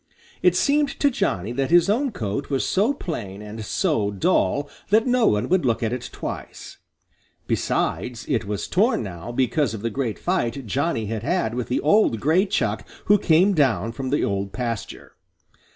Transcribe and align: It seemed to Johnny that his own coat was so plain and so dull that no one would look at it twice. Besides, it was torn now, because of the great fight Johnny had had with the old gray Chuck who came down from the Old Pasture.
It 0.41 0.55
seemed 0.55 0.89
to 0.99 1.11
Johnny 1.11 1.51
that 1.51 1.69
his 1.69 1.87
own 1.87 2.11
coat 2.11 2.49
was 2.49 2.65
so 2.65 2.91
plain 2.91 3.43
and 3.43 3.63
so 3.63 4.09
dull 4.09 4.67
that 4.89 5.05
no 5.05 5.27
one 5.27 5.47
would 5.49 5.63
look 5.63 5.83
at 5.83 5.93
it 5.93 6.09
twice. 6.11 6.79
Besides, 7.45 8.25
it 8.27 8.45
was 8.45 8.67
torn 8.67 9.03
now, 9.03 9.31
because 9.31 9.75
of 9.75 9.83
the 9.83 9.91
great 9.91 10.17
fight 10.17 10.65
Johnny 10.65 11.05
had 11.05 11.21
had 11.21 11.53
with 11.53 11.67
the 11.67 11.81
old 11.81 12.19
gray 12.19 12.47
Chuck 12.47 12.83
who 13.05 13.19
came 13.19 13.53
down 13.53 13.91
from 13.91 14.09
the 14.09 14.23
Old 14.23 14.53
Pasture. 14.53 15.11